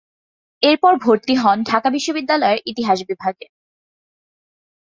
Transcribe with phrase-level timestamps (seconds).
[0.63, 3.45] এরপর ভর্তি হন ঢাকা বিশ্ববিদ্যালয়ের ইতিহাস বিভাগে।